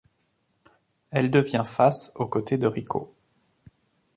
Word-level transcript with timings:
Elle 1.11 1.29
devient 1.29 1.61
face 1.63 2.11
aux 2.15 2.25
côtés 2.27 2.57
de 2.57 2.65
Rico. 2.65 3.13